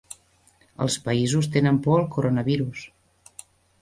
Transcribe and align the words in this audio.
Els 0.85 0.95
països 1.09 1.49
tenen 1.57 1.79
por 1.89 1.99
al 1.99 2.09
coronavirus 2.17 2.87